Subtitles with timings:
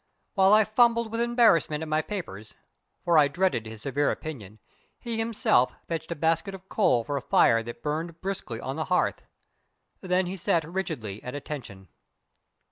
[0.33, 2.55] While I fumbled with embarrassment at my papers
[3.05, 4.57] for I dreaded his severe opinion
[4.97, 8.85] he himself fetched a basket of coal for a fire that burned briskly on the
[8.85, 9.21] hearth.
[9.99, 11.87] Then he sat rigidly at attention.